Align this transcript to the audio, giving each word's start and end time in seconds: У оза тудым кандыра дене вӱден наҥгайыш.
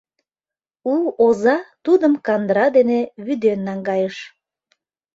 У 0.93 0.95
оза 1.25 1.57
тудым 1.85 2.13
кандыра 2.25 2.67
дене 2.77 2.99
вӱден 3.25 3.59
наҥгайыш. 3.67 4.17